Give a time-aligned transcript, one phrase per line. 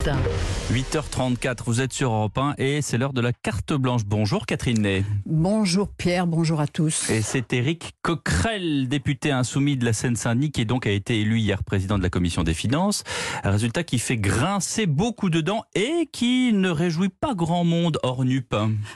[0.00, 4.02] 8h34, vous êtes sur Europe 1 et c'est l'heure de la carte blanche.
[4.06, 5.04] Bonjour Catherine Ney.
[5.26, 7.10] Bonjour Pierre, bonjour à tous.
[7.10, 11.62] Et c'est Éric Coquerel, député insoumis de la Seine-Saint-Denis, qui donc a été élu hier
[11.64, 13.04] président de la Commission des Finances.
[13.44, 17.98] Un résultat qui fait grincer beaucoup de dents et qui ne réjouit pas grand monde
[18.02, 18.54] hors NUP.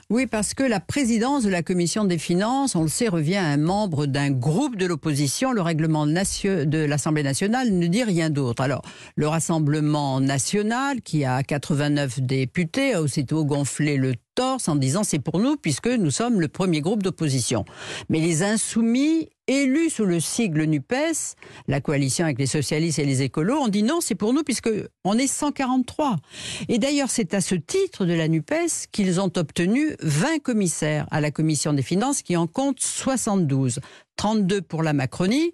[0.09, 3.49] Oui, parce que la présidence de la Commission des Finances, on le sait, revient à
[3.49, 5.53] un membre d'un groupe de l'opposition.
[5.53, 8.63] Le règlement de l'Assemblée nationale ne dit rien d'autre.
[8.63, 8.83] Alors,
[9.17, 15.19] le Rassemblement national, qui a 89 députés, a aussitôt gonflé le torse en disant c'est
[15.19, 17.65] pour nous puisque nous sommes le premier groupe d'opposition.
[18.09, 21.37] Mais les insoumis élus sous le sigle NUPES,
[21.69, 24.71] la coalition avec les socialistes et les écolos, ont dit non, c'est pour nous puisque
[25.05, 26.17] on est 143.
[26.69, 31.21] Et d'ailleurs, c'est à ce titre de la NUPES qu'ils ont obtenu 20 commissaires à
[31.21, 33.81] la commission des finances qui en compte 72.
[34.17, 35.53] 32 pour la Macronie,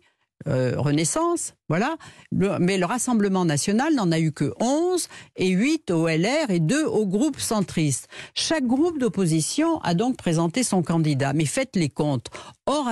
[0.49, 1.97] euh, Renaissance, voilà.
[2.33, 6.85] mais le Rassemblement national n'en a eu que 11 et 8 au LR et 2
[6.85, 8.09] au groupe centriste.
[8.35, 11.33] Chaque groupe d'opposition a donc présenté son candidat.
[11.33, 12.29] Mais faites les comptes.
[12.67, 12.89] Hors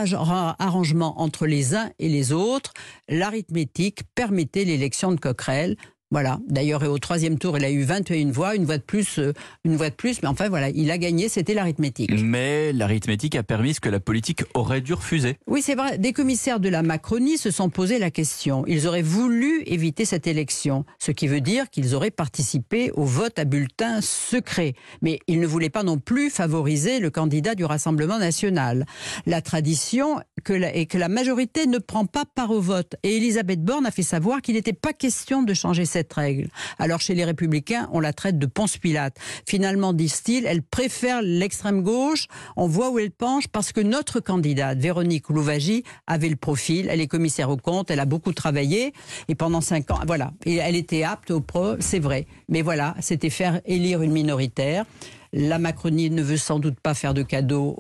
[0.58, 2.72] arrangement entre les uns et les autres,
[3.08, 5.76] l'arithmétique permettait l'élection de Coquerel
[6.10, 6.38] voilà.
[6.48, 9.76] D'ailleurs, au troisième tour, il a eu 21 voix, une voix de plus, euh, une
[9.76, 10.22] voix de plus.
[10.22, 11.28] Mais enfin, voilà, il a gagné.
[11.28, 12.10] C'était l'arithmétique.
[12.22, 15.36] Mais l'arithmétique a permis ce que la politique aurait dû refuser.
[15.46, 15.98] Oui, c'est vrai.
[15.98, 18.64] Des commissaires de la Macronie se sont posé la question.
[18.66, 23.38] Ils auraient voulu éviter cette élection, ce qui veut dire qu'ils auraient participé au vote
[23.38, 24.72] à bulletin secret.
[25.02, 28.86] Mais ils ne voulaient pas non plus favoriser le candidat du Rassemblement national.
[29.26, 32.94] La tradition est que la majorité ne prend pas part au vote.
[33.02, 36.48] Et Elisabeth Borne a fait savoir qu'il n'était pas question de changer cette règle.
[36.78, 39.16] Alors chez les républicains, on la traite de Ponce Pilate.
[39.46, 42.26] Finalement, disent-ils, elle préfère l'extrême gauche.
[42.56, 46.88] On voit où elle penche parce que notre candidate, Véronique Louvagie, avait le profil.
[46.90, 48.92] Elle est commissaire au compte, elle a beaucoup travaillé
[49.28, 52.26] et pendant cinq ans, voilà, elle était apte au pro, c'est vrai.
[52.48, 54.84] Mais voilà, c'était faire élire une minoritaire.
[55.32, 57.74] La Macronie ne veut sans doute pas faire de cadeaux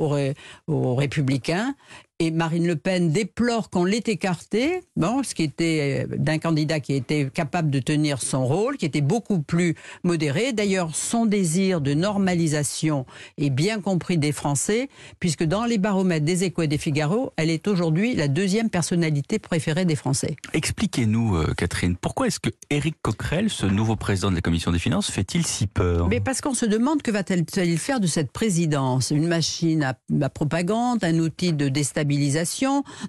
[0.66, 1.74] aux, républicains.
[2.20, 6.80] Et Marine Le Pen déplore qu'on l'ait écarté, bon, ce qui était euh, d'un candidat
[6.80, 10.52] qui était capable de tenir son rôle, qui était beaucoup plus modéré.
[10.52, 14.88] D'ailleurs, son désir de normalisation est bien compris des Français,
[15.20, 19.38] puisque dans les baromètres des Échos et des Figaro, elle est aujourd'hui la deuxième personnalité
[19.38, 20.34] préférée des Français.
[20.54, 24.80] Expliquez-nous, euh, Catherine, pourquoi est-ce que Éric Coquerel, ce nouveau président de la Commission des
[24.80, 26.08] Finances, fait-il si peur?
[26.08, 29.12] Mais parce qu'on se demande que va-t-elle il faire de cette présidence?
[29.12, 32.07] Une machine à, propagande, un outil de déstabilisation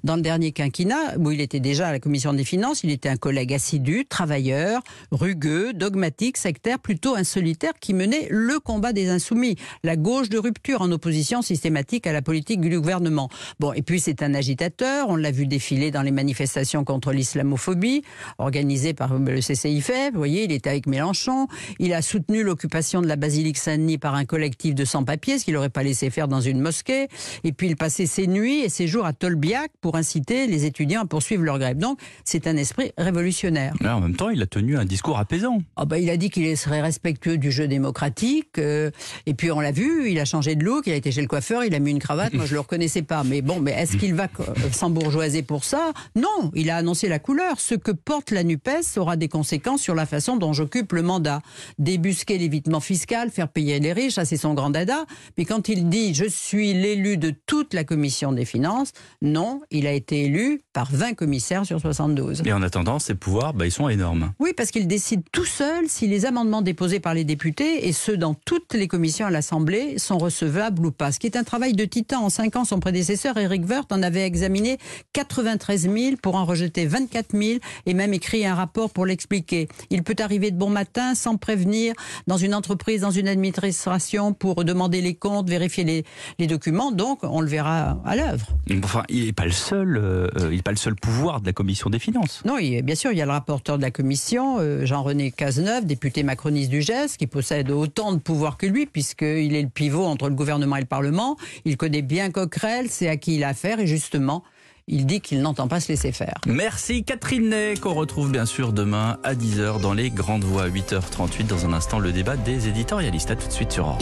[0.03, 3.09] Dans le dernier quinquennat, où il était déjà à la commission des finances, il était
[3.09, 9.09] un collègue assidu, travailleur, rugueux, dogmatique, sectaire, plutôt un solitaire qui menait le combat des
[9.09, 13.29] insoumis, la gauche de rupture en opposition systématique à la politique du gouvernement.
[13.59, 18.03] Bon, et puis c'est un agitateur, on l'a vu défiler dans les manifestations contre l'islamophobie,
[18.37, 21.47] organisées par le CCIF, vous voyez, il était avec Mélenchon,
[21.79, 25.53] il a soutenu l'occupation de la basilique Saint-Denis par un collectif de sans-papiers, ce qu'il
[25.53, 27.07] n'aurait pas laissé faire dans une mosquée.
[27.43, 31.01] Et puis il passait ses nuits et ses jours à Tolbiac pour inciter les étudiants
[31.01, 31.77] à poursuivre leur grève.
[31.77, 33.73] Donc c'est un esprit révolutionnaire.
[33.81, 35.59] Mais en même temps, il a tenu un discours apaisant.
[35.77, 38.57] Oh bah, il a dit qu'il serait respectueux du jeu démocratique.
[38.57, 38.91] Euh,
[39.25, 41.27] et puis on l'a vu, il a changé de look, il a été chez le
[41.27, 42.33] coiffeur, il a mis une cravate.
[42.33, 43.23] Moi je le reconnaissais pas.
[43.23, 44.27] Mais bon, mais est-ce qu'il va
[44.71, 45.91] s'embourgeoiser pour ça?
[46.15, 47.59] Non, il a annoncé la couleur.
[47.59, 51.41] Ce que porte la NUPES aura des conséquences sur la façon dont j'occupe le mandat.
[51.77, 55.05] Débusquer l'évitement fiscal, faire payer les riches, c'est son grand dada.
[55.37, 58.78] Mais quand il dit je suis l'élu de toute la commission des finances,
[59.21, 62.43] non, il a été élu par 20 commissaires sur 72.
[62.45, 64.33] Et en attendant, ses pouvoirs, bah, ils sont énormes.
[64.39, 68.17] Oui, parce qu'il décide tout seul si les amendements déposés par les députés et ceux
[68.17, 71.11] dans toutes les commissions à l'Assemblée sont recevables ou pas.
[71.11, 72.23] Ce qui est un travail de titan.
[72.23, 74.77] En 5 ans, son prédécesseur, Eric Woerth, en avait examiné
[75.13, 79.67] 93 000 pour en rejeter 24 000 et même écrit un rapport pour l'expliquer.
[79.89, 81.93] Il peut arriver de bon matin sans prévenir
[82.27, 86.05] dans une entreprise, dans une administration pour demander les comptes, vérifier
[86.37, 86.91] les, documents.
[86.91, 88.47] Donc, on le verra à l'œuvre.
[88.83, 89.97] Enfin, il n'est pas le seul.
[89.97, 92.41] Euh, il n'est pas le seul pouvoir de la commission des finances.
[92.45, 95.85] Non, il, bien sûr, il y a le rapporteur de la commission, euh, Jean-René Cazeneuve,
[95.85, 100.05] député macroniste du GES, qui possède autant de pouvoir que lui, puisqu'il est le pivot
[100.05, 101.37] entre le gouvernement et le Parlement.
[101.65, 104.43] Il connaît bien Coquerel, c'est à qui il a affaire, et justement,
[104.87, 106.35] il dit qu'il n'entend pas se laisser faire.
[106.47, 111.47] Merci Catherine Ney, qu'on retrouve bien sûr demain à 10h dans les Grandes Voix, 8h38.
[111.47, 113.31] Dans un instant, le débat des éditorialistes.
[113.31, 113.97] À tout de suite sur Or.